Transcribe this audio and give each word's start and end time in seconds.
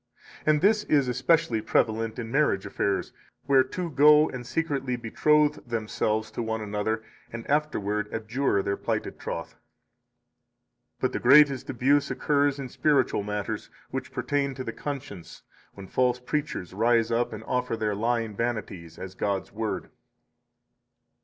And 0.47 0.61
this 0.61 0.83
is 0.85 1.07
especially 1.07 1.61
prevalent 1.61 2.17
in 2.17 2.31
marriage 2.31 2.65
affairs, 2.65 3.13
where 3.45 3.63
two 3.63 3.91
go 3.91 4.29
and 4.29 4.47
secretly 4.47 4.95
betroth 4.95 5.59
themselves 5.67 6.31
to 6.31 6.41
one 6.41 6.59
another, 6.59 7.03
and 7.31 7.47
afterward 7.47 8.09
abjure 8.11 8.63
[their 8.63 8.77
plighted 8.77 9.19
troth]. 9.19 9.49
54 11.01 11.01
But, 11.01 11.11
the 11.11 11.19
greatest 11.19 11.69
abuse 11.69 12.09
occurs 12.09 12.57
in 12.57 12.67
spiritual 12.69 13.21
matters, 13.21 13.69
which 13.91 14.11
pertain 14.11 14.55
to 14.55 14.63
the 14.63 14.73
conscience, 14.73 15.43
when 15.75 15.85
false 15.87 16.19
preachers 16.19 16.73
rise 16.73 17.11
up 17.11 17.31
and 17.31 17.43
offer 17.43 17.77
their 17.77 17.93
lying 17.93 18.35
vanities 18.35 18.97
as 18.97 19.13
God's 19.13 19.51
Word. 19.51 19.91